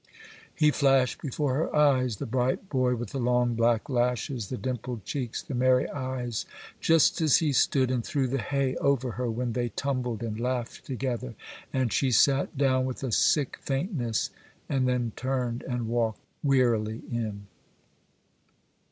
[0.55, 5.05] He flashed before her eyes, the bright boy with the long black lashes, the dimpled
[5.05, 6.47] cheeks, the merry eyes,
[6.79, 10.85] just as he stood and threw the hay over her when they tumbled and laughed
[10.87, 14.31] together,—and she sat down with a sick faintness,
[14.67, 17.45] and then turned and walked wearily in.